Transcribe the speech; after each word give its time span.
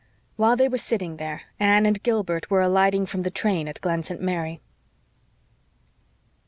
While 0.35 0.55
they 0.55 0.67
were 0.67 0.79
sitting 0.79 1.17
there 1.17 1.43
Anne 1.59 1.85
and 1.85 2.01
Gilbert 2.01 2.49
were 2.49 2.59
alighting 2.61 3.05
from 3.05 3.21
the 3.21 3.29
train 3.29 3.67
at 3.67 3.81
Glen 3.81 4.01
St. 4.01 4.19
Mary. 4.19 4.59